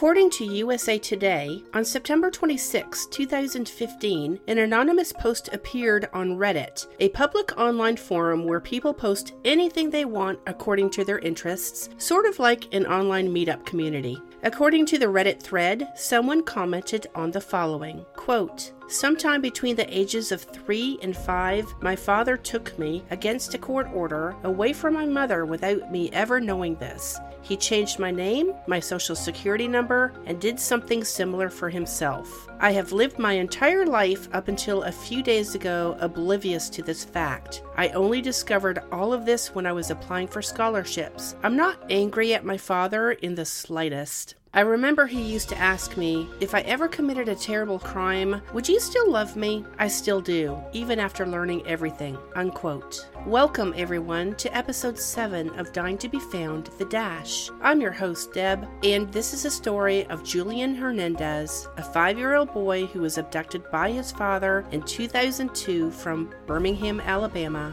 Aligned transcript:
According 0.00 0.30
to 0.30 0.46
USA 0.46 0.98
Today, 0.98 1.62
on 1.74 1.84
September 1.84 2.30
26, 2.30 3.04
2015, 3.08 4.40
an 4.48 4.56
anonymous 4.56 5.12
post 5.12 5.50
appeared 5.52 6.08
on 6.14 6.38
Reddit, 6.38 6.86
a 7.00 7.10
public 7.10 7.54
online 7.58 7.98
forum 7.98 8.46
where 8.46 8.60
people 8.60 8.94
post 8.94 9.34
anything 9.44 9.90
they 9.90 10.06
want 10.06 10.40
according 10.46 10.88
to 10.92 11.04
their 11.04 11.18
interests, 11.18 11.90
sort 11.98 12.24
of 12.24 12.38
like 12.38 12.74
an 12.74 12.86
online 12.86 13.28
meetup 13.28 13.66
community. 13.66 14.18
According 14.42 14.86
to 14.86 14.98
the 14.98 15.04
Reddit 15.04 15.38
thread, 15.38 15.86
someone 15.94 16.44
commented 16.44 17.06
on 17.14 17.30
the 17.30 17.40
following 17.42 18.06
quote, 18.16 18.72
Sometime 18.90 19.40
between 19.40 19.76
the 19.76 19.96
ages 19.96 20.32
of 20.32 20.42
three 20.42 20.98
and 21.00 21.16
five, 21.16 21.72
my 21.80 21.94
father 21.94 22.36
took 22.36 22.76
me, 22.76 23.04
against 23.10 23.54
a 23.54 23.58
court 23.58 23.86
order, 23.94 24.34
away 24.42 24.72
from 24.72 24.94
my 24.94 25.06
mother 25.06 25.46
without 25.46 25.92
me 25.92 26.10
ever 26.12 26.40
knowing 26.40 26.74
this. 26.74 27.16
He 27.40 27.56
changed 27.56 28.00
my 28.00 28.10
name, 28.10 28.52
my 28.66 28.80
social 28.80 29.14
security 29.14 29.68
number, 29.68 30.12
and 30.26 30.40
did 30.40 30.58
something 30.58 31.04
similar 31.04 31.48
for 31.48 31.70
himself. 31.70 32.48
I 32.58 32.72
have 32.72 32.90
lived 32.90 33.16
my 33.16 33.34
entire 33.34 33.86
life 33.86 34.28
up 34.32 34.48
until 34.48 34.82
a 34.82 34.90
few 34.90 35.22
days 35.22 35.54
ago 35.54 35.96
oblivious 36.00 36.68
to 36.70 36.82
this 36.82 37.04
fact. 37.04 37.62
I 37.76 37.90
only 37.90 38.20
discovered 38.20 38.82
all 38.90 39.12
of 39.12 39.24
this 39.24 39.54
when 39.54 39.66
I 39.66 39.72
was 39.72 39.90
applying 39.90 40.26
for 40.26 40.42
scholarships. 40.42 41.36
I'm 41.44 41.56
not 41.56 41.80
angry 41.90 42.34
at 42.34 42.44
my 42.44 42.56
father 42.56 43.12
in 43.12 43.36
the 43.36 43.44
slightest. 43.44 44.34
I 44.52 44.62
remember 44.62 45.06
he 45.06 45.22
used 45.22 45.48
to 45.50 45.58
ask 45.58 45.96
me, 45.96 46.28
if 46.40 46.56
I 46.56 46.62
ever 46.62 46.88
committed 46.88 47.28
a 47.28 47.36
terrible 47.36 47.78
crime, 47.78 48.42
would 48.52 48.68
you 48.68 48.80
still 48.80 49.08
love 49.08 49.36
me? 49.36 49.64
I 49.78 49.86
still 49.86 50.20
do, 50.20 50.58
even 50.72 50.98
after 50.98 51.24
learning 51.24 51.64
everything. 51.68 52.18
Unquote. 52.34 53.08
Welcome, 53.26 53.72
everyone, 53.76 54.34
to 54.36 54.52
episode 54.56 54.98
7 54.98 55.50
of 55.50 55.72
Dying 55.72 55.98
to 55.98 56.08
Be 56.08 56.18
Found 56.18 56.66
The 56.78 56.84
Dash. 56.86 57.48
I'm 57.62 57.80
your 57.80 57.92
host, 57.92 58.32
Deb, 58.32 58.66
and 58.82 59.12
this 59.12 59.32
is 59.32 59.44
a 59.44 59.52
story 59.52 60.04
of 60.06 60.24
Julian 60.24 60.74
Hernandez, 60.74 61.68
a 61.76 61.82
five 61.84 62.18
year 62.18 62.34
old 62.34 62.52
boy 62.52 62.86
who 62.86 63.02
was 63.02 63.18
abducted 63.18 63.70
by 63.70 63.92
his 63.92 64.10
father 64.10 64.66
in 64.72 64.82
2002 64.82 65.92
from 65.92 66.34
Birmingham, 66.48 66.98
Alabama, 66.98 67.72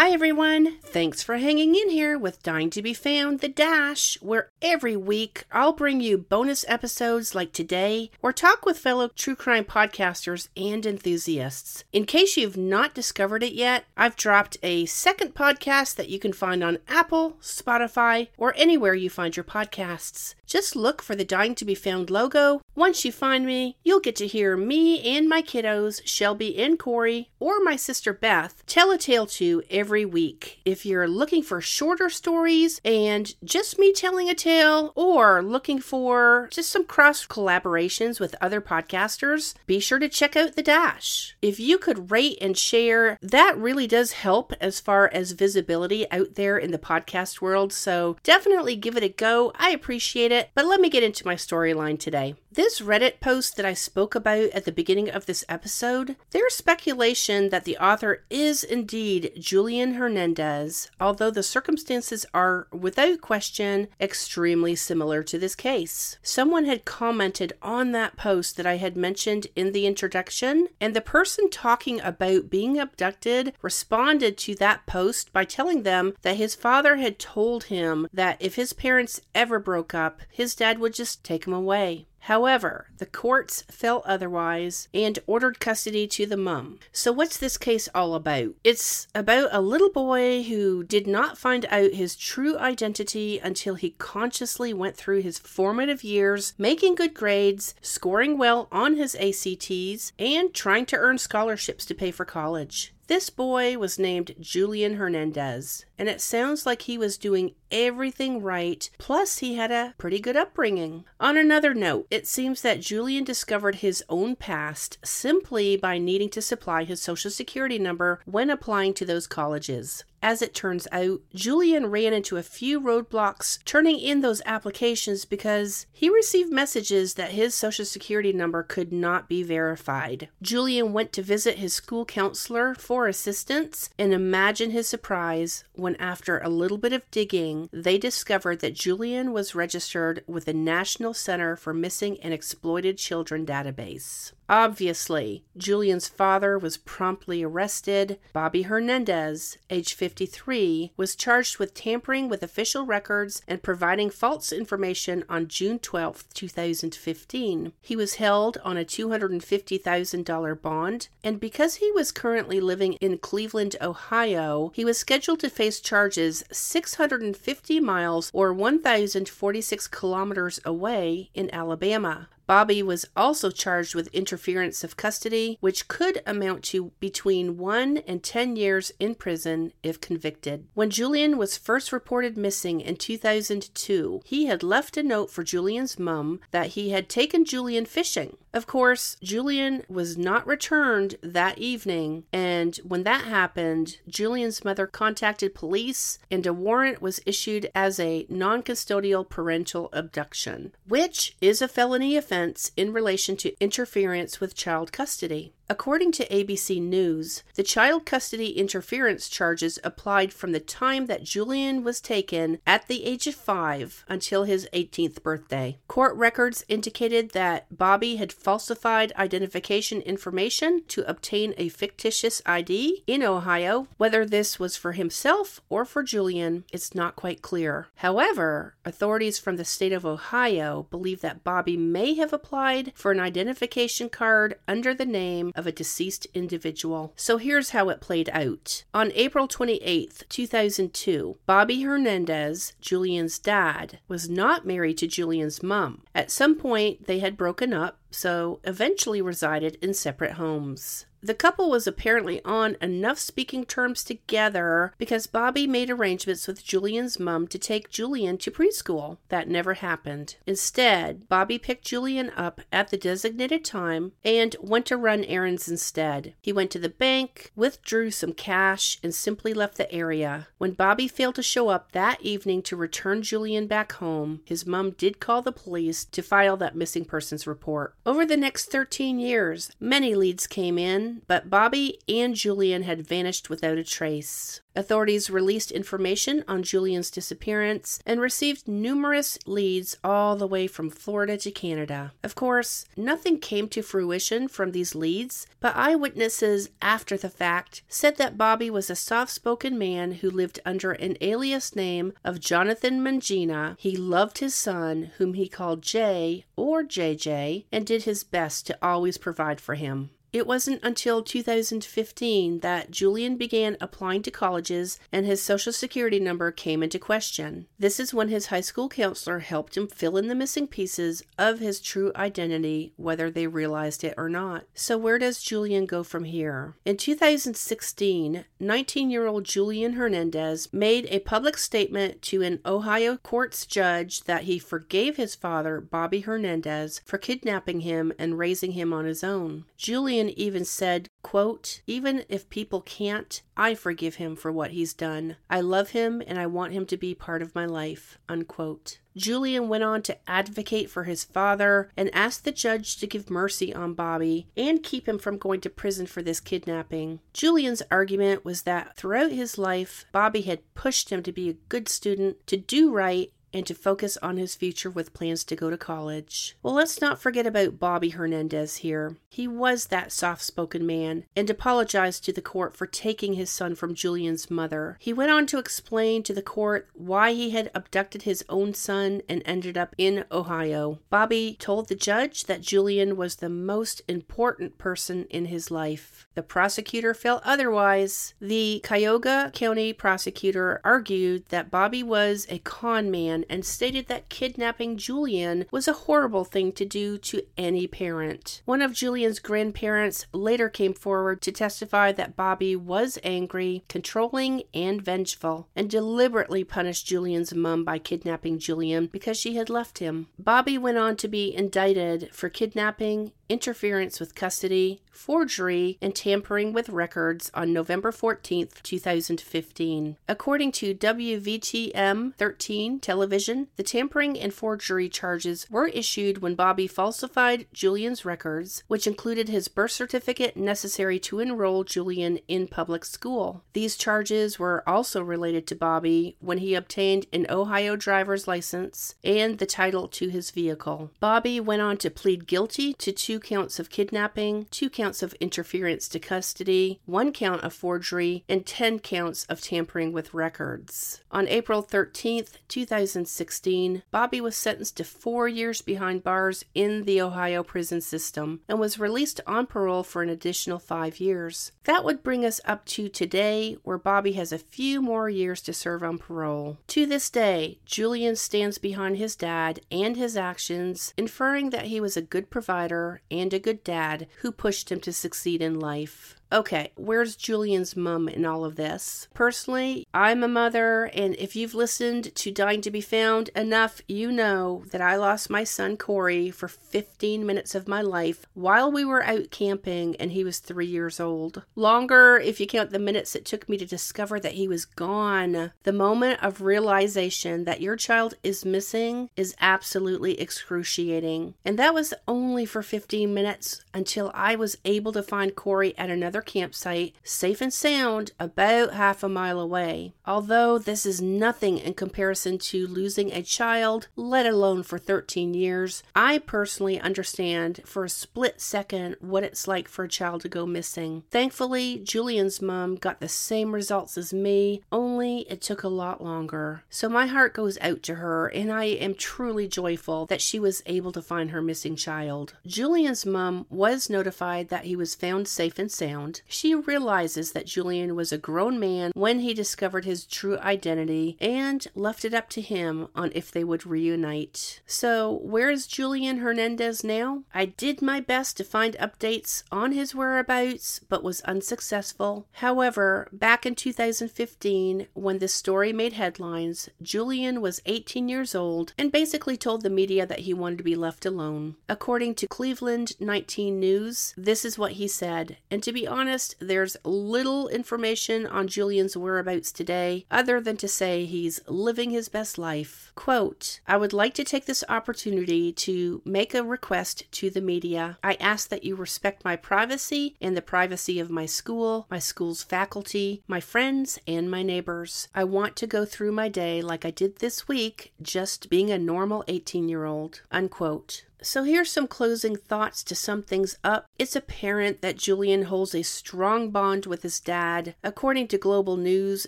Hi, 0.00 0.12
everyone. 0.12 0.79
Thanks 0.92 1.22
for 1.22 1.36
hanging 1.36 1.76
in 1.76 1.90
here 1.90 2.18
with 2.18 2.42
Dying 2.42 2.68
to 2.70 2.82
Be 2.82 2.92
Found, 2.94 3.38
The 3.38 3.48
Dash, 3.48 4.18
where 4.20 4.50
every 4.60 4.96
week 4.96 5.44
I'll 5.52 5.72
bring 5.72 6.00
you 6.00 6.18
bonus 6.18 6.64
episodes 6.66 7.32
like 7.32 7.52
today 7.52 8.10
or 8.20 8.32
talk 8.32 8.66
with 8.66 8.76
fellow 8.76 9.06
true 9.06 9.36
crime 9.36 9.64
podcasters 9.64 10.48
and 10.56 10.84
enthusiasts. 10.84 11.84
In 11.92 12.06
case 12.06 12.36
you've 12.36 12.56
not 12.56 12.92
discovered 12.92 13.44
it 13.44 13.52
yet, 13.52 13.84
I've 13.96 14.16
dropped 14.16 14.56
a 14.64 14.84
second 14.86 15.36
podcast 15.36 15.94
that 15.94 16.08
you 16.08 16.18
can 16.18 16.32
find 16.32 16.64
on 16.64 16.78
Apple, 16.88 17.36
Spotify, 17.40 18.26
or 18.36 18.52
anywhere 18.56 18.94
you 18.94 19.10
find 19.10 19.36
your 19.36 19.44
podcasts. 19.44 20.34
Just 20.44 20.74
look 20.74 21.00
for 21.00 21.14
the 21.14 21.24
Dying 21.24 21.54
to 21.54 21.64
Be 21.64 21.76
Found 21.76 22.10
logo. 22.10 22.62
Once 22.74 23.04
you 23.04 23.12
find 23.12 23.46
me, 23.46 23.76
you'll 23.84 24.00
get 24.00 24.16
to 24.16 24.26
hear 24.26 24.56
me 24.56 25.00
and 25.16 25.28
my 25.28 25.42
kiddos, 25.42 26.00
Shelby 26.04 26.60
and 26.60 26.76
Corey, 26.76 27.30
or 27.38 27.60
my 27.62 27.76
sister 27.76 28.12
Beth, 28.12 28.64
tell 28.66 28.90
a 28.90 28.98
tale 28.98 29.26
to 29.26 29.62
every 29.70 30.04
week. 30.04 30.60
If 30.64 30.79
you're 30.84 31.08
looking 31.08 31.42
for 31.42 31.60
shorter 31.60 32.08
stories 32.08 32.80
and 32.84 33.34
just 33.44 33.78
me 33.78 33.92
telling 33.92 34.28
a 34.28 34.34
tale, 34.34 34.92
or 34.94 35.42
looking 35.42 35.80
for 35.80 36.48
just 36.50 36.70
some 36.70 36.84
cross 36.84 37.26
collaborations 37.26 38.20
with 38.20 38.34
other 38.40 38.60
podcasters, 38.60 39.54
be 39.66 39.80
sure 39.80 39.98
to 39.98 40.08
check 40.08 40.36
out 40.36 40.56
The 40.56 40.62
Dash. 40.62 41.36
If 41.42 41.60
you 41.60 41.78
could 41.78 42.10
rate 42.10 42.38
and 42.40 42.56
share, 42.56 43.18
that 43.22 43.56
really 43.56 43.86
does 43.86 44.12
help 44.12 44.52
as 44.60 44.80
far 44.80 45.10
as 45.12 45.32
visibility 45.32 46.10
out 46.10 46.34
there 46.34 46.58
in 46.58 46.70
the 46.70 46.78
podcast 46.78 47.40
world. 47.40 47.72
So 47.72 48.16
definitely 48.22 48.76
give 48.76 48.96
it 48.96 49.02
a 49.02 49.08
go. 49.08 49.52
I 49.58 49.70
appreciate 49.70 50.32
it. 50.32 50.50
But 50.54 50.66
let 50.66 50.80
me 50.80 50.88
get 50.88 51.02
into 51.02 51.26
my 51.26 51.34
storyline 51.34 51.98
today. 51.98 52.34
This 52.52 52.80
Reddit 52.80 53.20
post 53.20 53.54
that 53.56 53.64
I 53.64 53.74
spoke 53.74 54.16
about 54.16 54.50
at 54.50 54.64
the 54.64 54.72
beginning 54.72 55.08
of 55.08 55.26
this 55.26 55.44
episode, 55.48 56.16
there's 56.32 56.52
speculation 56.52 57.50
that 57.50 57.62
the 57.62 57.78
author 57.78 58.24
is 58.28 58.64
indeed 58.64 59.30
Julian 59.38 59.94
Hernandez, 59.94 60.90
although 61.00 61.30
the 61.30 61.44
circumstances 61.44 62.26
are, 62.34 62.66
without 62.72 63.20
question, 63.20 63.86
extremely 64.00 64.74
similar 64.74 65.22
to 65.22 65.38
this 65.38 65.54
case. 65.54 66.18
Someone 66.24 66.64
had 66.64 66.84
commented 66.84 67.52
on 67.62 67.92
that 67.92 68.16
post 68.16 68.56
that 68.56 68.66
I 68.66 68.78
had 68.78 68.96
mentioned 68.96 69.46
in 69.54 69.70
the 69.70 69.86
introduction, 69.86 70.66
and 70.80 70.92
the 70.92 71.00
person 71.00 71.50
talking 71.50 72.00
about 72.00 72.50
being 72.50 72.80
abducted 72.80 73.52
responded 73.62 74.36
to 74.38 74.56
that 74.56 74.86
post 74.86 75.32
by 75.32 75.44
telling 75.44 75.84
them 75.84 76.14
that 76.22 76.36
his 76.36 76.56
father 76.56 76.96
had 76.96 77.20
told 77.20 77.64
him 77.64 78.08
that 78.12 78.38
if 78.40 78.56
his 78.56 78.72
parents 78.72 79.20
ever 79.36 79.60
broke 79.60 79.94
up, 79.94 80.22
his 80.28 80.56
dad 80.56 80.80
would 80.80 80.94
just 80.94 81.22
take 81.22 81.46
him 81.46 81.52
away. 81.52 82.08
However, 82.24 82.88
the 82.98 83.06
courts 83.06 83.62
felt 83.70 84.04
otherwise 84.04 84.88
and 84.92 85.18
ordered 85.26 85.58
custody 85.58 86.06
to 86.08 86.26
the 86.26 86.36
mum. 86.36 86.78
So, 86.92 87.12
what's 87.12 87.38
this 87.38 87.56
case 87.56 87.88
all 87.94 88.14
about? 88.14 88.54
It's 88.62 89.08
about 89.14 89.48
a 89.52 89.60
little 89.60 89.90
boy 89.90 90.42
who 90.42 90.84
did 90.84 91.06
not 91.06 91.38
find 91.38 91.66
out 91.70 91.92
his 91.92 92.16
true 92.16 92.58
identity 92.58 93.38
until 93.38 93.74
he 93.74 93.90
consciously 93.90 94.74
went 94.74 94.96
through 94.96 95.22
his 95.22 95.38
formative 95.38 96.04
years, 96.04 96.52
making 96.58 96.94
good 96.94 97.14
grades, 97.14 97.74
scoring 97.80 98.36
well 98.36 98.68
on 98.70 98.96
his 98.96 99.16
ACTs, 99.16 100.12
and 100.18 100.52
trying 100.52 100.86
to 100.86 100.96
earn 100.96 101.18
scholarships 101.18 101.86
to 101.86 101.94
pay 101.94 102.10
for 102.10 102.24
college. 102.24 102.92
This 103.10 103.28
boy 103.28 103.76
was 103.76 103.98
named 103.98 104.36
Julian 104.38 104.94
Hernandez, 104.94 105.84
and 105.98 106.08
it 106.08 106.20
sounds 106.20 106.64
like 106.64 106.82
he 106.82 106.96
was 106.96 107.18
doing 107.18 107.56
everything 107.72 108.40
right, 108.40 108.88
plus, 108.98 109.38
he 109.38 109.56
had 109.56 109.72
a 109.72 109.94
pretty 109.98 110.20
good 110.20 110.36
upbringing. 110.36 111.02
On 111.18 111.36
another 111.36 111.74
note, 111.74 112.06
it 112.08 112.28
seems 112.28 112.62
that 112.62 112.78
Julian 112.78 113.24
discovered 113.24 113.74
his 113.74 114.04
own 114.08 114.36
past 114.36 114.98
simply 115.04 115.76
by 115.76 115.98
needing 115.98 116.28
to 116.28 116.40
supply 116.40 116.84
his 116.84 117.02
social 117.02 117.32
security 117.32 117.80
number 117.80 118.20
when 118.26 118.48
applying 118.48 118.94
to 118.94 119.04
those 119.04 119.26
colleges. 119.26 120.04
As 120.22 120.42
it 120.42 120.52
turns 120.54 120.86
out, 120.92 121.20
Julian 121.34 121.86
ran 121.86 122.12
into 122.12 122.36
a 122.36 122.42
few 122.42 122.78
roadblocks 122.80 123.58
turning 123.64 123.98
in 123.98 124.20
those 124.20 124.42
applications 124.44 125.24
because 125.24 125.86
he 125.92 126.10
received 126.10 126.52
messages 126.52 127.14
that 127.14 127.30
his 127.30 127.54
social 127.54 127.86
security 127.86 128.32
number 128.32 128.62
could 128.62 128.92
not 128.92 129.28
be 129.28 129.42
verified. 129.42 130.28
Julian 130.42 130.92
went 130.92 131.12
to 131.14 131.22
visit 131.22 131.58
his 131.58 131.72
school 131.72 132.04
counselor 132.04 132.74
for 132.74 133.06
assistance, 133.06 133.88
and 133.98 134.12
imagine 134.12 134.70
his 134.70 134.86
surprise 134.86 135.64
when, 135.72 135.96
after 135.96 136.38
a 136.38 136.50
little 136.50 136.78
bit 136.78 136.92
of 136.92 137.10
digging, 137.10 137.70
they 137.72 137.96
discovered 137.96 138.60
that 138.60 138.74
Julian 138.74 139.32
was 139.32 139.54
registered 139.54 140.22
with 140.26 140.44
the 140.44 140.52
National 140.52 141.14
Center 141.14 141.56
for 141.56 141.72
Missing 141.72 142.20
and 142.20 142.34
Exploited 142.34 142.98
Children 142.98 143.46
database. 143.46 144.32
Obviously, 144.50 145.44
Julian's 145.56 146.08
father 146.08 146.58
was 146.58 146.76
promptly 146.76 147.40
arrested. 147.44 148.18
Bobby 148.32 148.62
Hernandez, 148.62 149.56
age 149.70 149.94
53, 150.10 150.92
was 150.96 151.14
charged 151.14 151.58
with 151.58 151.72
tampering 151.72 152.28
with 152.28 152.42
official 152.42 152.84
records 152.84 153.42
and 153.46 153.62
providing 153.62 154.10
false 154.10 154.50
information 154.50 155.22
on 155.28 155.46
June 155.46 155.78
12, 155.78 156.24
2015. 156.34 157.72
He 157.80 157.94
was 157.94 158.16
held 158.16 158.58
on 158.64 158.76
a 158.76 158.84
$250,000 158.84 160.60
bond, 160.60 161.08
and 161.22 161.38
because 161.38 161.76
he 161.76 161.92
was 161.92 162.10
currently 162.10 162.60
living 162.60 162.94
in 162.94 163.18
Cleveland, 163.18 163.76
Ohio, 163.80 164.72
he 164.74 164.84
was 164.84 164.98
scheduled 164.98 165.38
to 165.40 165.48
face 165.48 165.78
charges 165.78 166.42
650 166.50 167.78
miles 167.78 168.30
or 168.34 168.52
1,046 168.52 169.86
kilometers 169.86 170.58
away 170.64 171.30
in 171.34 171.48
Alabama. 171.54 172.28
Bobby 172.50 172.82
was 172.82 173.06
also 173.16 173.48
charged 173.48 173.94
with 173.94 174.12
interference 174.12 174.82
of 174.82 174.96
custody, 174.96 175.56
which 175.60 175.86
could 175.86 176.20
amount 176.26 176.64
to 176.64 176.90
between 176.98 177.56
1 177.58 177.98
and 178.08 178.24
10 178.24 178.56
years 178.56 178.90
in 178.98 179.14
prison 179.14 179.72
if 179.84 180.00
convicted. 180.00 180.66
When 180.74 180.90
Julian 180.90 181.38
was 181.38 181.56
first 181.56 181.92
reported 181.92 182.36
missing 182.36 182.80
in 182.80 182.96
2002, 182.96 184.22
he 184.24 184.46
had 184.46 184.64
left 184.64 184.96
a 184.96 185.04
note 185.04 185.30
for 185.30 185.44
Julian's 185.44 185.96
mum 185.96 186.40
that 186.50 186.70
he 186.70 186.90
had 186.90 187.08
taken 187.08 187.44
Julian 187.44 187.86
fishing. 187.86 188.36
Of 188.52 188.66
course, 188.66 189.16
Julian 189.22 189.84
was 189.88 190.18
not 190.18 190.44
returned 190.44 191.14
that 191.22 191.58
evening, 191.58 192.24
and 192.32 192.76
when 192.78 193.04
that 193.04 193.26
happened, 193.26 193.98
Julian's 194.08 194.64
mother 194.64 194.88
contacted 194.88 195.54
police 195.54 196.18
and 196.32 196.44
a 196.44 196.52
warrant 196.52 197.00
was 197.00 197.20
issued 197.24 197.70
as 197.76 198.00
a 198.00 198.26
non 198.28 198.64
custodial 198.64 199.28
parental 199.28 199.88
abduction, 199.92 200.72
which 200.88 201.36
is 201.40 201.62
a 201.62 201.68
felony 201.68 202.16
offense 202.16 202.39
in 202.76 202.92
relation 202.92 203.36
to 203.36 203.54
interference 203.60 204.40
with 204.40 204.54
child 204.54 204.92
custody. 204.92 205.52
According 205.70 206.10
to 206.12 206.26
ABC 206.26 206.82
News, 206.82 207.44
the 207.54 207.62
child 207.62 208.04
custody 208.04 208.58
interference 208.58 209.28
charges 209.28 209.78
applied 209.84 210.32
from 210.32 210.50
the 210.50 210.58
time 210.58 211.06
that 211.06 211.22
Julian 211.22 211.84
was 211.84 212.00
taken 212.00 212.58
at 212.66 212.88
the 212.88 213.04
age 213.04 213.28
of 213.28 213.36
five 213.36 214.04
until 214.08 214.42
his 214.42 214.68
18th 214.74 215.22
birthday. 215.22 215.78
Court 215.86 216.16
records 216.16 216.64
indicated 216.66 217.30
that 217.30 217.66
Bobby 217.70 218.16
had 218.16 218.32
falsified 218.32 219.12
identification 219.16 220.00
information 220.00 220.82
to 220.88 221.08
obtain 221.08 221.54
a 221.56 221.68
fictitious 221.68 222.42
ID 222.44 223.04
in 223.06 223.22
Ohio. 223.22 223.86
Whether 223.96 224.26
this 224.26 224.58
was 224.58 224.76
for 224.76 224.90
himself 224.90 225.60
or 225.68 225.84
for 225.84 226.02
Julian, 226.02 226.64
it's 226.72 226.96
not 226.96 227.14
quite 227.14 227.42
clear. 227.42 227.86
However, 227.94 228.74
authorities 228.84 229.38
from 229.38 229.56
the 229.56 229.64
state 229.64 229.92
of 229.92 230.04
Ohio 230.04 230.88
believe 230.90 231.20
that 231.20 231.44
Bobby 231.44 231.76
may 231.76 232.14
have 232.14 232.32
applied 232.32 232.90
for 232.96 233.12
an 233.12 233.20
identification 233.20 234.08
card 234.08 234.56
under 234.66 234.92
the 234.92 235.06
name 235.06 235.52
of 235.60 235.66
a 235.66 235.72
deceased 235.72 236.26
individual. 236.34 237.12
So 237.14 237.36
here's 237.36 237.70
how 237.70 237.90
it 237.90 238.00
played 238.00 238.30
out. 238.32 238.82
On 238.92 239.12
April 239.14 239.46
28, 239.46 240.24
2002, 240.28 241.36
Bobby 241.46 241.82
Hernandez, 241.82 242.72
Julian's 242.80 243.38
dad, 243.38 244.00
was 244.08 244.28
not 244.28 244.66
married 244.66 244.98
to 244.98 245.06
Julian's 245.06 245.62
mom. 245.62 246.02
At 246.14 246.30
some 246.30 246.56
point, 246.56 247.06
they 247.06 247.18
had 247.18 247.36
broken 247.36 247.74
up, 247.74 247.98
so 248.10 248.60
eventually 248.64 249.20
resided 249.20 249.76
in 249.82 249.92
separate 249.92 250.32
homes. 250.32 251.04
The 251.22 251.34
couple 251.34 251.68
was 251.68 251.86
apparently 251.86 252.42
on 252.44 252.76
enough 252.80 253.18
speaking 253.18 253.66
terms 253.66 254.02
together 254.02 254.94
because 254.96 255.26
Bobby 255.26 255.66
made 255.66 255.90
arrangements 255.90 256.46
with 256.46 256.64
Julian's 256.64 257.20
mom 257.20 257.46
to 257.48 257.58
take 257.58 257.90
Julian 257.90 258.38
to 258.38 258.50
preschool. 258.50 259.18
That 259.28 259.48
never 259.48 259.74
happened. 259.74 260.36
Instead, 260.46 261.28
Bobby 261.28 261.58
picked 261.58 261.84
Julian 261.84 262.30
up 262.36 262.62
at 262.72 262.88
the 262.88 262.96
designated 262.96 263.64
time 263.64 264.12
and 264.24 264.56
went 264.60 264.86
to 264.86 264.96
run 264.96 265.24
errands 265.24 265.68
instead. 265.68 266.34
He 266.40 266.52
went 266.52 266.70
to 266.70 266.78
the 266.78 266.88
bank, 266.88 267.52
withdrew 267.54 268.10
some 268.10 268.32
cash, 268.32 268.98
and 269.02 269.14
simply 269.14 269.52
left 269.52 269.76
the 269.76 269.92
area. 269.92 270.48
When 270.56 270.72
Bobby 270.72 271.06
failed 271.06 271.34
to 271.34 271.42
show 271.42 271.68
up 271.68 271.92
that 271.92 272.22
evening 272.22 272.62
to 272.62 272.76
return 272.76 273.22
Julian 273.22 273.66
back 273.66 273.92
home, 273.92 274.40
his 274.46 274.66
mom 274.66 274.92
did 274.92 275.20
call 275.20 275.42
the 275.42 275.52
police 275.52 276.04
to 276.06 276.22
file 276.22 276.56
that 276.56 276.74
missing 276.74 277.04
persons 277.04 277.46
report. 277.46 277.94
Over 278.06 278.24
the 278.24 278.38
next 278.38 278.70
13 278.70 279.18
years, 279.18 279.70
many 279.78 280.14
leads 280.14 280.46
came 280.46 280.78
in 280.78 281.09
but 281.26 281.50
Bobby 281.50 281.98
and 282.08 282.34
Julian 282.34 282.82
had 282.82 283.06
vanished 283.06 283.50
without 283.50 283.78
a 283.78 283.84
trace. 283.84 284.60
Authorities 284.76 285.28
released 285.28 285.72
information 285.72 286.44
on 286.46 286.62
Julian's 286.62 287.10
disappearance 287.10 288.00
and 288.06 288.20
received 288.20 288.68
numerous 288.68 289.36
leads 289.44 289.96
all 290.04 290.36
the 290.36 290.46
way 290.46 290.68
from 290.68 290.90
Florida 290.90 291.36
to 291.38 291.50
Canada. 291.50 292.12
Of 292.22 292.36
course, 292.36 292.84
nothing 292.96 293.40
came 293.40 293.68
to 293.68 293.82
fruition 293.82 294.46
from 294.46 294.70
these 294.70 294.94
leads, 294.94 295.48
but 295.58 295.74
eyewitnesses 295.74 296.70
after 296.80 297.16
the 297.16 297.28
fact 297.28 297.82
said 297.88 298.16
that 298.18 298.38
Bobby 298.38 298.70
was 298.70 298.88
a 298.88 298.94
soft 298.94 299.32
spoken 299.32 299.76
man 299.76 300.12
who 300.12 300.30
lived 300.30 300.60
under 300.64 300.92
an 300.92 301.16
alias 301.20 301.74
name 301.74 302.12
of 302.24 302.40
Jonathan 302.40 303.02
Mangina. 303.02 303.74
He 303.78 303.96
loved 303.96 304.38
his 304.38 304.54
son, 304.54 305.10
whom 305.18 305.34
he 305.34 305.48
called 305.48 305.82
Jay 305.82 306.44
or 306.54 306.84
JJ, 306.84 307.64
and 307.72 307.84
did 307.84 308.04
his 308.04 308.22
best 308.22 308.66
to 308.68 308.78
always 308.80 309.18
provide 309.18 309.60
for 309.60 309.74
him. 309.74 310.10
It 310.32 310.46
wasn't 310.46 310.84
until 310.84 311.24
2015 311.24 312.60
that 312.60 312.90
Julian 312.92 313.36
began 313.36 313.76
applying 313.80 314.22
to 314.22 314.30
colleges 314.30 315.00
and 315.10 315.26
his 315.26 315.42
social 315.42 315.72
security 315.72 316.20
number 316.20 316.52
came 316.52 316.84
into 316.84 317.00
question. 317.00 317.66
This 317.80 317.98
is 317.98 318.14
when 318.14 318.28
his 318.28 318.46
high 318.46 318.60
school 318.60 318.88
counselor 318.88 319.40
helped 319.40 319.76
him 319.76 319.88
fill 319.88 320.16
in 320.16 320.28
the 320.28 320.36
missing 320.36 320.68
pieces 320.68 321.24
of 321.36 321.58
his 321.58 321.80
true 321.80 322.12
identity, 322.14 322.92
whether 322.96 323.28
they 323.28 323.48
realized 323.48 324.04
it 324.04 324.14
or 324.16 324.28
not. 324.28 324.66
So, 324.72 324.96
where 324.96 325.18
does 325.18 325.42
Julian 325.42 325.86
go 325.86 326.04
from 326.04 326.24
here? 326.24 326.74
In 326.84 326.96
2016, 326.96 328.44
19 328.60 329.10
year 329.10 329.26
old 329.26 329.44
Julian 329.44 329.94
Hernandez 329.94 330.72
made 330.72 331.06
a 331.10 331.20
public 331.20 331.58
statement 331.58 332.22
to 332.22 332.42
an 332.42 332.60
Ohio 332.64 333.16
court's 333.16 333.66
judge 333.66 334.24
that 334.24 334.44
he 334.44 334.60
forgave 334.60 335.16
his 335.16 335.34
father, 335.34 335.80
Bobby 335.80 336.20
Hernandez, 336.20 337.00
for 337.04 337.18
kidnapping 337.18 337.80
him 337.80 338.12
and 338.16 338.38
raising 338.38 338.72
him 338.72 338.92
on 338.92 339.06
his 339.06 339.24
own. 339.24 339.64
Julian 339.76 340.19
Julian 340.20 340.38
even 340.38 340.66
said, 340.66 341.08
quote, 341.22 341.80
Even 341.86 342.24
if 342.28 342.50
people 342.50 342.82
can't, 342.82 343.40
I 343.56 343.74
forgive 343.74 344.16
him 344.16 344.36
for 344.36 344.52
what 344.52 344.72
he's 344.72 344.92
done. 344.92 345.36
I 345.48 345.62
love 345.62 345.90
him 345.90 346.22
and 346.26 346.38
I 346.38 346.46
want 346.46 346.74
him 346.74 346.84
to 346.86 346.98
be 346.98 347.14
part 347.14 347.40
of 347.40 347.54
my 347.54 347.64
life. 347.64 348.18
Unquote. 348.28 348.98
Julian 349.16 349.68
went 349.68 349.82
on 349.82 350.02
to 350.02 350.18
advocate 350.28 350.90
for 350.90 351.04
his 351.04 351.24
father 351.24 351.90
and 351.96 352.14
asked 352.14 352.44
the 352.44 352.52
judge 352.52 352.98
to 352.98 353.06
give 353.06 353.30
mercy 353.30 353.74
on 353.74 353.94
Bobby 353.94 354.46
and 354.58 354.82
keep 354.82 355.08
him 355.08 355.18
from 355.18 355.38
going 355.38 355.62
to 355.62 355.70
prison 355.70 356.06
for 356.06 356.20
this 356.20 356.38
kidnapping. 356.38 357.20
Julian's 357.32 357.82
argument 357.90 358.44
was 358.44 358.62
that 358.62 358.96
throughout 358.96 359.32
his 359.32 359.56
life, 359.56 360.04
Bobby 360.12 360.42
had 360.42 360.74
pushed 360.74 361.10
him 361.10 361.22
to 361.22 361.32
be 361.32 361.48
a 361.48 361.54
good 361.70 361.88
student, 361.88 362.46
to 362.46 362.58
do 362.58 362.92
right, 362.92 363.32
and 363.52 363.66
to 363.66 363.74
focus 363.74 364.16
on 364.22 364.36
his 364.36 364.54
future 364.54 364.90
with 364.90 365.12
plans 365.12 365.44
to 365.44 365.56
go 365.56 365.70
to 365.70 365.76
college. 365.76 366.56
Well, 366.62 366.74
let's 366.74 367.00
not 367.00 367.20
forget 367.20 367.46
about 367.46 367.78
Bobby 367.78 368.10
Hernandez 368.10 368.78
here. 368.78 369.16
He 369.28 369.46
was 369.46 369.86
that 369.86 370.12
soft 370.12 370.42
spoken 370.42 370.86
man 370.86 371.24
and 371.36 371.48
apologized 371.48 372.24
to 372.24 372.32
the 372.32 372.42
court 372.42 372.76
for 372.76 372.86
taking 372.86 373.34
his 373.34 373.50
son 373.50 373.74
from 373.74 373.94
Julian's 373.94 374.50
mother. 374.50 374.96
He 375.00 375.12
went 375.12 375.30
on 375.30 375.46
to 375.46 375.58
explain 375.58 376.22
to 376.24 376.34
the 376.34 376.42
court 376.42 376.88
why 376.94 377.32
he 377.32 377.50
had 377.50 377.70
abducted 377.74 378.22
his 378.22 378.44
own 378.48 378.74
son 378.74 379.22
and 379.28 379.42
ended 379.44 379.76
up 379.76 379.94
in 379.98 380.24
Ohio. 380.32 380.98
Bobby 381.10 381.56
told 381.58 381.88
the 381.88 381.94
judge 381.94 382.44
that 382.44 382.60
Julian 382.60 383.16
was 383.16 383.36
the 383.36 383.48
most 383.48 384.02
important 384.08 384.78
person 384.78 385.26
in 385.30 385.46
his 385.46 385.70
life. 385.70 386.26
The 386.34 386.42
prosecutor 386.42 387.14
felt 387.14 387.42
otherwise. 387.44 388.34
The 388.40 388.80
Cuyahoga 388.84 389.50
County 389.54 389.92
prosecutor 389.92 390.80
argued 390.84 391.46
that 391.48 391.70
Bobby 391.70 392.02
was 392.02 392.46
a 392.48 392.58
con 392.58 393.10
man 393.10 393.39
and 393.48 393.64
stated 393.64 394.08
that 394.08 394.28
kidnapping 394.28 394.96
Julian 394.96 395.66
was 395.70 395.88
a 395.88 395.92
horrible 395.92 396.44
thing 396.44 396.72
to 396.72 396.84
do 396.84 397.18
to 397.18 397.42
any 397.56 397.86
parent. 397.86 398.62
One 398.64 398.82
of 398.82 398.92
Julian's 398.92 399.38
grandparents 399.38 400.26
later 400.32 400.68
came 400.68 400.94
forward 400.94 401.40
to 401.42 401.52
testify 401.52 402.12
that 402.12 402.36
Bobby 402.36 402.76
was 402.76 403.18
angry, 403.22 403.84
controlling, 403.88 404.62
and 404.74 405.02
vengeful, 405.02 405.68
and 405.74 405.88
deliberately 405.88 406.64
punished 406.64 407.06
Julian's 407.06 407.54
mom 407.54 407.84
by 407.84 407.98
kidnapping 407.98 408.58
Julian 408.58 409.06
because 409.06 409.38
she 409.38 409.54
had 409.54 409.70
left 409.70 409.98
him. 409.98 410.28
Bobby 410.38 410.78
went 410.78 410.98
on 410.98 411.16
to 411.16 411.28
be 411.28 411.54
indicted 411.54 412.30
for 412.32 412.48
kidnapping 412.48 413.32
interference 413.50 414.20
with 414.20 414.34
custody, 414.34 415.02
forgery, 415.10 415.98
and 416.00 416.14
tampering 416.14 416.72
with 416.72 416.88
records 416.88 417.50
on 417.52 417.72
November 417.72 418.12
14, 418.12 418.68
2015. 418.82 420.16
According 420.28 420.72
to 420.72 420.94
WVTM 420.94 422.34
13 422.36 423.00
television, 423.00 423.68
the 423.76 423.82
tampering 423.82 424.38
and 424.38 424.54
forgery 424.54 425.08
charges 425.08 425.66
were 425.68 425.88
issued 425.88 426.38
when 426.38 426.54
Bobby 426.54 426.86
falsified 426.86 427.66
Julian's 427.72 428.24
records, 428.24 428.84
which 428.86 429.06
included 429.06 429.48
his 429.48 429.68
birth 429.68 429.90
certificate 429.90 430.56
necessary 430.56 431.18
to 431.18 431.40
enroll 431.40 431.84
Julian 431.84 432.38
in 432.46 432.68
public 432.68 433.04
school. 433.04 433.64
These 433.72 433.96
charges 433.96 434.58
were 434.58 434.88
also 434.88 435.22
related 435.22 435.66
to 435.66 435.74
Bobby 435.74 436.36
when 436.40 436.58
he 436.58 436.74
obtained 436.74 437.26
an 437.32 437.46
Ohio 437.50 437.96
driver's 437.96 438.46
license 438.46 439.16
and 439.24 439.58
the 439.58 439.66
title 439.66 440.06
to 440.08 440.28
his 440.28 440.50
vehicle. 440.52 441.10
Bobby 441.18 441.58
went 441.58 441.82
on 441.82 441.96
to 441.98 442.10
plead 442.10 442.46
guilty 442.46 442.92
to 442.94 443.10
two 443.10 443.39
two 443.40 443.54
counts 443.54 443.78
of 443.78 443.88
kidnapping, 443.88 444.66
two 444.70 444.90
counts 444.90 445.22
of 445.22 445.32
interference 445.34 446.08
to 446.08 446.18
custody, 446.18 447.00
one 447.06 447.32
count 447.32 447.62
of 447.62 447.72
forgery, 447.72 448.44
and 448.48 448.66
10 448.66 448.98
counts 448.98 449.44
of 449.44 449.62
tampering 449.62 450.12
with 450.12 450.34
records. 450.34 451.22
On 451.30 451.48
April 451.48 451.82
13th, 451.82 452.58
2016, 452.68 454.02
Bobby 454.10 454.40
was 454.40 454.56
sentenced 454.56 454.96
to 454.98 455.04
four 455.04 455.48
years 455.48 455.80
behind 455.80 456.22
bars 456.22 456.64
in 456.74 457.04
the 457.04 457.20
Ohio 457.20 457.62
prison 457.62 458.00
system 458.00 458.60
and 458.68 458.78
was 458.78 458.98
released 458.98 459.40
on 459.46 459.66
parole 459.66 460.02
for 460.02 460.22
an 460.22 460.28
additional 460.28 460.78
five 460.78 461.18
years. 461.18 461.72
That 461.84 462.04
would 462.04 462.22
bring 462.22 462.44
us 462.44 462.60
up 462.64 462.84
to 462.86 463.08
today, 463.08 463.76
where 463.84 463.98
Bobby 463.98 464.32
has 464.32 464.52
a 464.52 464.58
few 464.58 465.00
more 465.00 465.30
years 465.30 465.62
to 465.62 465.72
serve 465.72 466.02
on 466.02 466.18
parole. 466.18 466.78
To 466.88 467.06
this 467.06 467.30
day, 467.30 467.78
Julian 467.86 468.36
stands 468.36 468.78
behind 468.78 469.16
his 469.16 469.34
dad 469.34 469.80
and 469.90 470.16
his 470.16 470.36
actions, 470.36 471.14
inferring 471.16 471.70
that 471.70 471.86
he 471.86 472.00
was 472.00 472.16
a 472.16 472.22
good 472.22 472.50
provider 472.50 473.22
and 473.30 473.52
a 473.52 473.58
good 473.58 473.84
dad 473.84 474.26
who 474.40 474.52
pushed 474.52 474.90
him 474.90 475.00
to 475.00 475.12
succeed 475.12 475.62
in 475.62 475.78
life. 475.78 476.36
Okay, 476.52 476.90
where's 476.96 477.36
Julian's 477.36 477.96
mom 477.96 478.28
in 478.28 478.44
all 478.44 478.64
of 478.64 478.74
this? 478.74 479.28
Personally, 479.34 480.08
I'm 480.12 480.42
a 480.42 480.48
mother, 480.48 481.04
and 481.14 481.36
if 481.36 481.54
you've 481.54 481.74
listened 481.74 482.34
to 482.34 482.50
Dying 482.50 482.80
to 482.80 482.90
Be 482.90 483.00
Found 483.00 483.50
enough, 483.50 484.00
you 484.08 484.32
know 484.32 484.82
that 484.90 485.00
I 485.00 485.14
lost 485.14 485.48
my 485.48 485.62
son 485.62 485.96
Corey 485.96 486.50
for 486.50 486.66
15 486.66 487.46
minutes 487.46 487.76
of 487.76 487.86
my 487.86 488.00
life 488.00 488.46
while 488.54 488.90
we 488.90 489.04
were 489.04 489.24
out 489.24 489.52
camping 489.52 490.16
and 490.16 490.32
he 490.32 490.42
was 490.42 490.58
three 490.58 490.86
years 490.86 491.20
old. 491.20 491.62
Longer 491.76 492.38
if 492.38 492.58
you 492.58 492.66
count 492.66 492.90
the 492.90 492.98
minutes 492.98 493.36
it 493.36 493.44
took 493.44 493.68
me 493.68 493.76
to 493.76 493.86
discover 493.86 494.40
that 494.40 494.54
he 494.54 494.66
was 494.66 494.84
gone. 494.84 495.70
The 495.84 495.92
moment 495.92 496.42
of 496.42 496.62
realization 496.62 497.64
that 497.64 497.80
your 497.80 497.94
child 497.94 498.34
is 498.42 498.64
missing 498.64 499.30
is 499.36 499.54
absolutely 499.60 500.40
excruciating. 500.40 501.54
And 501.64 501.78
that 501.78 501.94
was 501.94 502.12
only 502.26 502.66
for 502.66 502.82
15 502.82 503.32
minutes 503.32 503.84
until 503.94 504.32
I 504.34 504.56
was 504.56 504.76
able 504.84 505.12
to 505.12 505.22
find 505.22 505.54
Corey 505.54 505.96
at 505.96 506.10
another 506.10 506.39
campsite, 506.40 507.14
safe 507.22 507.60
and 507.60 507.72
sound, 507.72 508.32
about 508.38 508.94
half 508.94 509.22
a 509.22 509.28
mile 509.28 509.60
away. 509.60 510.14
Although 510.26 510.78
this 510.78 511.04
is 511.04 511.20
nothing 511.20 511.78
in 511.78 511.94
comparison 511.94 512.58
to 512.58 512.86
losing 512.86 513.32
a 513.32 513.42
child, 513.42 514.08
let 514.16 514.46
alone 514.46 514.82
for 514.82 514.98
13 514.98 515.54
years, 515.54 516.02
I 516.14 516.38
personally 516.38 517.00
understand 517.00 517.80
for 517.84 518.04
a 518.04 518.08
split 518.08 518.60
second 518.60 519.16
what 519.20 519.44
it's 519.44 519.66
like 519.66 519.88
for 519.88 520.04
a 520.04 520.08
child 520.08 520.42
to 520.42 520.48
go 520.48 520.66
missing. 520.66 521.24
Thankfully, 521.30 521.98
Julian's 521.98 522.62
mom 522.62 522.96
got 522.96 523.20
the 523.20 523.28
same 523.28 523.74
results 523.74 524.16
as 524.16 524.32
me, 524.32 524.82
only 524.92 525.40
it 525.50 525.60
took 525.60 525.82
a 525.82 525.88
lot 525.88 526.22
longer. 526.22 526.84
So 526.90 527.08
my 527.08 527.26
heart 527.26 527.54
goes 527.54 527.78
out 527.80 528.02
to 528.04 528.16
her, 528.16 528.46
and 528.48 528.72
I 528.72 528.84
am 528.84 529.14
truly 529.14 529.66
joyful 529.66 530.26
that 530.26 530.40
she 530.40 530.58
was 530.58 530.82
able 530.86 531.12
to 531.12 531.22
find 531.22 531.50
her 531.50 531.62
missing 531.62 531.96
child. 531.96 532.54
Julian's 532.66 533.26
mom 533.26 533.66
was 533.68 534.10
notified 534.10 534.68
that 534.68 534.84
he 534.84 534.96
was 534.96 535.14
found 535.14 535.48
safe 535.48 535.78
and 535.78 535.90
sound 535.90 536.29
around, 536.30 536.42
she 536.46 536.74
realizes 536.74 537.52
that 537.52 537.66
Julian 537.66 538.14
was 538.14 538.32
a 538.32 538.38
grown 538.38 538.78
man 538.78 539.12
when 539.14 539.40
he 539.40 539.54
discovered 539.54 540.04
his 540.04 540.24
true 540.24 540.58
identity 540.58 541.36
and 541.40 541.86
left 541.94 542.24
it 542.24 542.34
up 542.34 542.48
to 542.50 542.60
him 542.60 543.08
on 543.14 543.32
if 543.34 543.50
they 543.50 543.64
would 543.64 543.86
reunite. 543.86 544.80
So, 544.86 545.40
where 545.42 545.70
is 545.70 545.86
Julian 545.86 546.38
Hernandez 546.38 547.04
now? 547.04 547.42
I 547.54 547.66
did 547.66 548.02
my 548.02 548.20
best 548.20 548.56
to 548.56 548.64
find 548.64 548.96
updates 548.96 549.64
on 549.70 549.92
his 549.92 550.14
whereabouts, 550.14 551.00
but 551.08 551.24
was 551.24 551.40
unsuccessful. 551.42 552.46
However, 552.52 553.28
back 553.32 553.66
in 553.66 553.74
2015, 553.74 555.06
when 555.14 555.38
this 555.38 555.54
story 555.54 555.92
made 555.92 556.14
headlines, 556.14 556.88
Julian 557.02 557.60
was 557.60 557.82
18 557.86 558.28
years 558.28 558.54
old 558.54 558.92
and 558.98 559.12
basically 559.12 559.56
told 559.56 559.82
the 559.82 559.90
media 559.90 560.26
that 560.26 560.40
he 560.40 560.54
wanted 560.54 560.78
to 560.78 560.84
be 560.84 560.96
left 560.96 561.26
alone. 561.26 561.76
According 561.88 562.34
to 562.36 562.46
Cleveland 562.46 563.12
19 563.20 563.80
News, 563.80 564.34
this 564.36 564.64
is 564.64 564.78
what 564.78 564.92
he 564.92 565.08
said, 565.08 565.56
and 565.70 565.82
to 565.82 565.92
be 565.92 566.06
honest, 566.20 566.54
there's 566.58 566.98
little 567.02 567.66
information 567.68 568.46
on 568.46 568.68
Julian's 568.68 569.16
whereabouts 569.16 569.72
today 569.72 570.26
other 570.30 570.60
than 570.60 570.76
to 570.76 570.86
say 570.86 571.24
he's 571.24 571.60
living 571.66 572.10
his 572.10 572.28
best 572.28 572.58
life. 572.58 573.10
Quote, 573.14 573.80
I 573.86 573.96
would 573.96 574.12
like 574.12 574.34
to 574.34 574.44
take 574.44 574.66
this 574.66 574.84
opportunity 574.86 575.72
to 575.72 576.20
make 576.26 576.54
a 576.54 576.62
request 576.62 577.24
to 577.32 577.48
the 577.48 577.62
media. 577.62 578.18
I 578.22 578.34
ask 578.34 578.68
that 578.68 578.84
you 578.84 578.96
respect 578.96 579.46
my 579.46 579.56
privacy 579.56 580.36
and 580.42 580.54
the 580.54 580.60
privacy 580.60 581.18
of 581.18 581.30
my 581.30 581.46
school, 581.46 582.06
my 582.10 582.18
school's 582.18 582.62
faculty, 582.62 583.42
my 583.48 583.60
friends, 583.60 584.18
and 584.26 584.50
my 584.50 584.62
neighbors. 584.62 585.28
I 585.34 585.44
want 585.44 585.74
to 585.76 585.86
go 585.86 586.04
through 586.04 586.32
my 586.32 586.50
day 586.50 586.82
like 586.82 587.06
I 587.06 587.10
did 587.10 587.38
this 587.38 587.66
week, 587.66 588.12
just 588.20 588.68
being 588.68 588.90
a 588.90 588.98
normal 588.98 589.42
18 589.48 589.88
year 589.88 590.04
old. 590.04 590.42
Unquote. 590.52 591.24
So 591.42 591.64
here's 591.64 591.90
some 591.90 592.06
closing 592.06 592.54
thoughts 592.54 593.02
to 593.04 593.14
sum 593.14 593.42
things 593.42 593.78
up. 593.82 594.06
It's 594.18 594.36
apparent 594.36 595.00
that 595.00 595.16
Julian 595.16 595.64
holds 595.64 595.94
a 595.94 596.02
strong 596.02 596.70
bond 596.70 597.06
with 597.06 597.22
his 597.22 597.40
dad. 597.40 597.94
According 598.04 598.48
to 598.48 598.58
Global 598.58 598.96
News, 598.96 599.46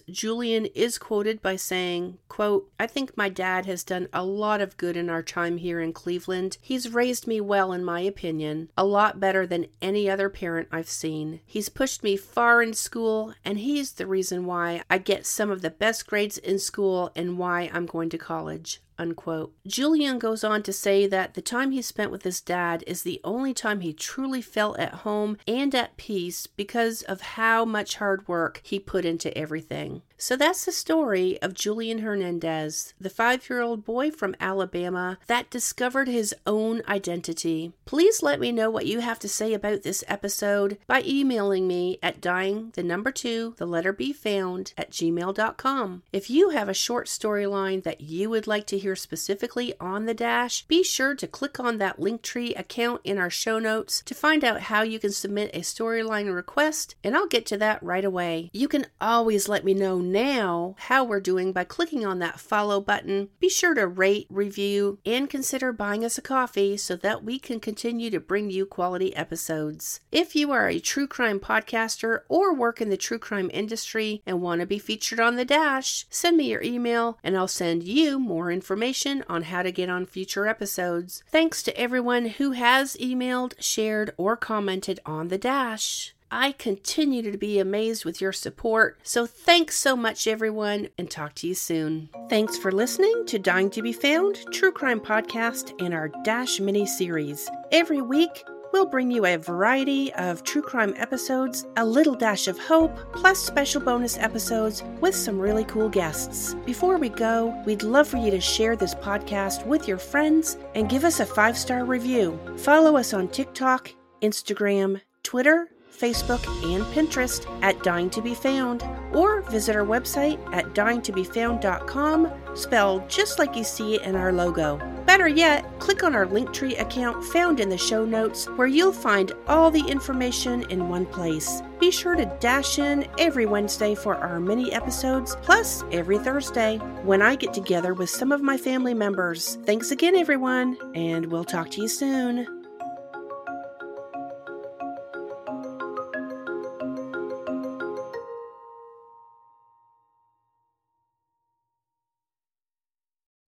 Julian 0.09 0.67
is 0.67 0.97
quoted 0.97 1.43
by 1.43 1.57
saying, 1.57 2.19
quote, 2.29 2.71
I 2.81 2.87
think 2.87 3.17
my 3.17 3.29
dad 3.29 3.67
has 3.67 3.85
done 3.85 4.09
a 4.13 4.25
lot 4.25 4.63
of 4.63 4.79
good 4.79 4.97
in 4.97 5.11
our 5.11 5.23
time 5.23 5.59
here 5.59 5.81
in 5.81 5.93
Cleveland. 5.93 6.57
He's 6.61 6.93
raised 6.93 7.27
me 7.27 7.41
well 7.41 7.73
in 7.73 7.85
my 7.85 8.01
opinion, 8.01 8.71
a 8.77 8.85
lot 8.85 9.21
better 9.21 9.47
than 9.47 9.67
any 9.83 10.09
other 10.09 10.31
parent 10.31 10.69
I've 10.73 10.89
seen. 10.89 11.41
He's 11.45 11.69
pushed 11.69 12.03
me 12.03 12.17
far 12.17 12.63
in 12.63 12.73
school 12.73 13.35
and 13.45 13.59
he's 13.59 13.93
the 13.93 14.07
reason 14.07 14.47
why 14.47 14.83
I 14.89 14.97
get 14.99 15.27
some 15.27 15.51
of 15.51 15.61
the 15.61 15.71
best 15.71 16.07
grades 16.07 16.39
in 16.39 16.59
school 16.59 17.13
and 17.15 17.39
why 17.39 17.71
I'm 17.73 17.87
going 17.87 18.09
to 18.11 18.19
college. 18.19 18.81
Unquote. 18.99 19.55
Julian 19.67 20.19
goes 20.19 20.45
on 20.45 20.63
to 20.65 20.73
say 20.73 21.07
that 21.07 21.35
the 21.35 21.43
time 21.43 21.71
he 21.71 21.83
spent 21.83 22.11
with 22.11 22.23
his 22.23 22.41
dad 22.41 22.85
is 22.87 23.03
the 23.03 23.21
only 23.25 23.55
time 23.55 23.81
he 23.81 23.93
truly 23.93 24.43
felt 24.43 24.79
at 24.79 24.95
home 24.97 25.39
and 25.47 25.75
at 25.75 25.97
peace 25.97 26.47
because 26.47 27.03
of 27.03 27.21
how 27.21 27.65
much 27.65 27.97
hard 27.97 28.29
work 28.29 28.61
he 28.63 28.79
put 28.79 29.05
into 29.05 29.37
everything. 29.37 30.03
So 30.17 30.37
that's 30.37 30.65
the 30.65 30.73
story 30.73 31.41
of 31.43 31.55
Julian 31.55 31.99
Hernandez, 31.99 32.95
the 33.01 33.11
five 33.11 33.49
year 33.49 33.61
old 33.61 33.85
boy 33.85 34.11
from 34.11 34.37
Alabama 34.41 35.19
that 35.27 35.51
discovered 35.51 36.09
his 36.09 36.35
own 36.47 36.83
identity. 36.89 37.73
Please 37.85 38.23
let 38.23 38.41
me 38.41 38.53
know 38.53 38.71
what 38.71 38.87
you 38.87 39.01
have 39.01 39.19
to 39.21 39.29
say 39.29 39.53
about 39.53 39.83
this 39.83 40.05
episode 40.09 40.79
by 40.87 41.03
emailing 41.05 41.67
me 41.67 41.99
at 42.03 42.21
dying 42.21 42.71
the 42.75 42.83
number 42.83 43.11
two, 43.11 43.55
the 43.59 43.67
letter 43.67 43.93
B 43.93 44.13
found 44.13 44.73
at 44.77 44.91
gmail.com. 44.91 46.03
If 46.13 46.31
you 46.31 46.51
have 46.51 46.69
a 46.69 46.75
short 46.75 47.07
storyline 47.07 47.83
that 47.83 48.01
you 48.01 48.31
would 48.31 48.47
like 48.47 48.67
to 48.69 48.79
hear 48.79 48.97
specifically 48.97 49.75
on 49.81 50.05
the 50.05 50.15
dash, 50.15 50.63
be 50.67 50.83
sure 50.83 51.15
to 51.15 51.27
click 51.27 51.59
on 51.59 51.79
that 51.79 51.99
Linktree 51.99 52.59
account 52.59 53.01
in 53.05 53.19
our 53.19 53.31
show 53.31 53.59
notes 53.59 54.03
to 54.07 54.15
find 54.15 54.45
out 54.45 54.63
how 54.63 54.83
you 54.83 54.99
can 54.99 55.13
submit 55.13 55.55
a 55.55 55.61
storyline 55.61 56.33
request, 56.33 56.95
and 57.03 57.17
I'll 57.17 57.27
get 57.27 57.47
to 57.47 57.57
that 57.59 57.83
right 57.83 58.05
away. 58.05 58.51
You 58.53 58.69
can 58.69 58.87
always 59.01 59.49
let 59.49 59.65
me 59.65 59.75
know 59.75 59.99
now 60.11 60.75
how 60.79 61.05
we're 61.05 61.21
doing 61.21 61.53
by 61.53 61.65
clicking 61.65 62.05
on 62.05 62.19
that 62.19 62.41
follow 62.41 62.81
button. 62.81 63.29
Be 63.39 63.49
sure 63.49 63.75
to 63.75 63.87
rate, 63.87 64.27
review, 64.29 64.99
and 65.07 65.31
consider 65.31 65.73
buying 65.73 66.05
us 66.05 66.19
a 66.19 66.23
coffee 66.23 66.77
so 66.77 66.97
that 66.97 67.23
we 67.23 67.39
can 67.39 67.61
continue 67.61 68.11
to 68.11 68.21
bring 68.21 68.51
you 68.51 68.67
quality 68.67 69.15
episodes. 69.15 70.01
If 70.11 70.35
you 70.35 70.51
are 70.53 70.69
a 70.69 70.81
true 70.81 71.07
crime 71.07 71.39
podcaster 71.39 72.21
or 72.29 72.55
work 72.55 72.81
in 72.81 72.91
the 72.91 72.97
true 72.97 73.19
crime 73.19 73.51
industry 73.53 74.23
and 74.27 74.43
want 74.43 74.61
to 74.61 74.67
be 74.67 74.79
featured 74.79 75.21
on 75.21 75.37
the 75.37 75.45
dash, 75.45 76.07
send 76.11 76.37
me 76.37 76.51
your 76.51 76.63
email 76.63 77.19
and 77.23 77.37
I'll 77.37 77.49
send 77.49 77.85
you 77.85 78.19
more 78.19 78.51
information 78.51 79.25
on 79.29 79.45
how 79.45 79.63
to 79.63 79.73
get 79.73 79.89
on 79.89 80.07
future 80.07 80.47
episodes. 80.47 81.23
Thanks 81.29 81.63
to 81.65 81.79
everyone 81.79 82.27
who 82.27 82.53
has 82.53 82.97
emailed, 82.97 83.55
shared, 83.61 84.13
or 84.17 84.37
commented 84.37 85.01
on 85.05 85.29
the 85.29 85.39
dash. 85.39 86.15
I 86.35 86.53
continue 86.53 87.31
to 87.31 87.37
be 87.37 87.59
amazed 87.59 88.07
with 88.07 88.23
your 88.23 88.33
support. 88.33 88.99
So 89.03 89.27
thanks 89.27 89.77
so 89.77 89.95
much, 89.95 90.27
everyone, 90.27 90.89
and 90.97 91.11
talk 91.11 91.35
to 91.37 91.47
you 91.47 91.55
soon. 91.55 92.09
Thanks 92.31 92.57
for 92.57 92.73
listening 92.73 93.27
to 93.27 93.39
Dying 93.39 93.69
to 93.69 93.83
Be 93.83 93.93
Found, 93.93 94.37
True 94.51 94.73
Crime 94.73 94.99
Podcast, 94.99 95.79
and 95.85 95.93
our 95.93 96.09
Dash 96.25 96.59
mini 96.59 96.87
series. 96.87 97.51
Every 97.71 98.01
week, 98.01 98.45
we'll 98.73 98.87
bring 98.87 99.11
you 99.11 99.27
a 99.27 99.37
variety 99.37 100.11
of 100.15 100.43
true 100.43 100.63
crime 100.63 100.95
episodes, 100.97 101.67
a 101.77 101.85
little 101.85 102.15
dash 102.15 102.49
of 102.49 102.59
hope, 102.59 102.97
plus 103.13 103.39
special 103.39 103.83
bonus 103.83 104.17
episodes 104.17 104.83
with 105.03 105.15
some 105.15 105.39
really 105.39 105.65
cool 105.65 105.91
guests. 105.91 106.55
Before 106.65 106.97
we 106.97 107.11
go, 107.11 107.55
we'd 107.67 107.83
love 107.83 108.09
for 108.09 108.17
you 108.17 108.31
to 108.31 108.41
share 108.41 108.75
this 108.75 108.95
podcast 108.95 109.67
with 109.67 109.87
your 109.87 109.99
friends 109.99 110.57
and 110.75 110.89
give 110.89 111.05
us 111.05 111.21
a 111.21 111.27
five 111.27 111.59
star 111.59 111.85
review. 111.85 112.41
Follow 112.57 112.97
us 112.97 113.13
on 113.13 113.29
TikTok, 113.29 113.93
Instagram, 114.23 114.99
Twitter, 115.23 115.69
Facebook, 115.93 116.45
and 116.75 116.85
Pinterest 116.87 117.47
at 117.63 117.83
Dying 117.83 118.11
to 118.11 118.23
Be 118.23 118.35
Found, 118.35 118.85
or 119.13 119.43
visit 119.43 119.77
our 119.77 119.85
website 119.85 120.39
at 120.53 120.75
dyingtobefound.com, 120.75 122.33
spelled 122.55 123.09
just 123.09 123.39
like 123.39 123.57
you 123.57 123.65
see 123.65 123.97
it 123.97 124.03
in 124.03 124.17
our 124.17 124.33
logo. 124.33 124.79
Better 125.07 125.29
yet, 125.29 125.79
click 125.79 126.05
on 126.05 126.15
our 126.15 126.27
Linktree 126.27 126.81
account 126.81 127.25
found 127.25 127.61
in 127.61 127.69
the 127.69 127.79
show 127.79 128.05
notes 128.05 128.47
where 128.57 128.67
you'll 128.67 128.93
find 128.93 129.33
all 129.47 129.71
the 129.71 129.87
information 129.87 130.63
in 130.71 130.89
one 130.89 131.07
place. 131.07 131.63
Be 131.81 131.91
sure 131.91 132.15
to 132.15 132.37
dash 132.41 132.79
in 132.79 133.07
every 133.19 133.47
Wednesday 133.47 133.95
for 133.95 134.17
our 134.17 134.41
mini 134.41 134.73
episodes, 134.73 135.37
plus 135.43 135.85
every 135.93 136.19
Thursday 136.19 136.79
when 137.03 137.21
I 137.21 137.35
get 137.35 137.53
together 137.53 137.95
with 137.95 138.11
some 138.11 138.33
of 138.33 138.43
my 138.43 138.57
family 138.57 138.95
members. 138.95 139.59
Thanks 139.65 139.91
again, 139.91 140.15
everyone, 140.15 140.79
and 140.95 141.27
we'll 141.27 141.45
talk 141.45 141.71
to 141.73 141.83
you 141.83 141.89
soon. 141.89 142.62